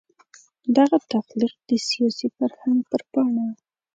[0.75, 3.47] دغه تخلیق د سیاسي فرهنګ پر پاڼه.